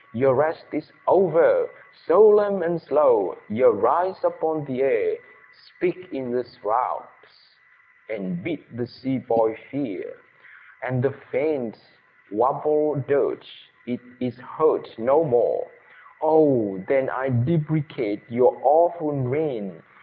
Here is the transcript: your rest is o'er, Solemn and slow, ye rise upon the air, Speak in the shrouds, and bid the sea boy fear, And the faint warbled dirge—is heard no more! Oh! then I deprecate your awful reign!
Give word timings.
your 0.13 0.33
rest 0.33 0.65
is 0.73 0.91
o'er, 1.07 1.69
Solemn 2.07 2.63
and 2.63 2.81
slow, 2.81 3.37
ye 3.49 3.61
rise 3.63 4.23
upon 4.23 4.65
the 4.65 4.81
air, 4.81 5.17
Speak 5.67 6.11
in 6.11 6.31
the 6.31 6.43
shrouds, 6.43 7.05
and 8.09 8.43
bid 8.43 8.63
the 8.73 8.87
sea 8.87 9.19
boy 9.19 9.55
fear, 9.69 10.15
And 10.81 11.03
the 11.03 11.11
faint 11.31 11.77
warbled 12.31 13.05
dirge—is 13.05 14.39
heard 14.39 14.89
no 14.97 15.23
more! 15.23 15.69
Oh! 16.19 16.79
then 16.87 17.07
I 17.11 17.29
deprecate 17.29 18.23
your 18.27 18.57
awful 18.63 19.11
reign! 19.21 19.83